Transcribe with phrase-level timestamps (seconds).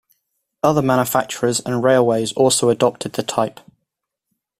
[0.63, 3.59] Other manufacturers and railways also adopted the type.